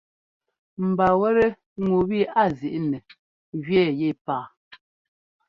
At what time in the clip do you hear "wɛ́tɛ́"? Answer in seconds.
1.19-1.49